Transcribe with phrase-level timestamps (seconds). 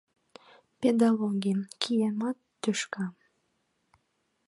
[0.79, 1.57] Педологий...
[1.81, 3.05] киямат тӱшка!..